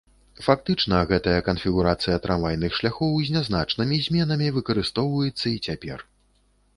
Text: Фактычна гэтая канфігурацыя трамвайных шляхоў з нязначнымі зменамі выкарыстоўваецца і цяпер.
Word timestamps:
Фактычна 0.45 0.99
гэтая 1.09 1.41
канфігурацыя 1.49 2.15
трамвайных 2.23 2.77
шляхоў 2.79 3.13
з 3.27 3.35
нязначнымі 3.35 3.99
зменамі 4.07 4.49
выкарыстоўваецца 4.57 5.45
і 5.53 5.53
цяпер. 5.69 5.99